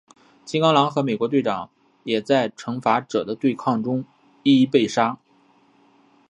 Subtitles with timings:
[0.45, 1.69] 金刚狼和美国队长
[2.05, 4.03] 也在与惩罚者的对抗中
[4.41, 5.19] 一一被杀。